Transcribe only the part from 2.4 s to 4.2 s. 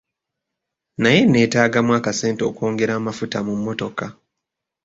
okwongera amafuta mu mmotoka.